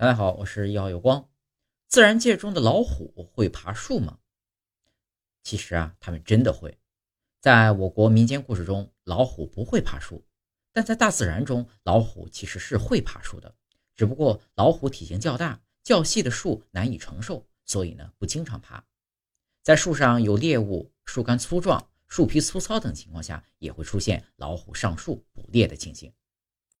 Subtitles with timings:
[0.00, 1.28] 大家好，我是一号有光。
[1.88, 4.20] 自然界中的老虎会爬树吗？
[5.42, 6.78] 其实啊，它们真的会。
[7.40, 10.24] 在我国民间故事中，老虎不会爬树，
[10.72, 13.52] 但在大自然中，老虎其实是会爬树的。
[13.96, 18.86] 只不过老虎体型较大，较细的树难以承受，所以呢不经常爬。
[19.64, 26.14] 在树上有猎物、树干粗壮、树皮粗糙等情况下，也会出现老虎上树捕猎的情形。